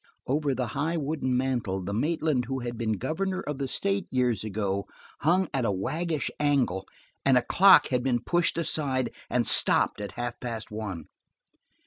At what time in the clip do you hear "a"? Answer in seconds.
5.63-5.71, 7.37-7.43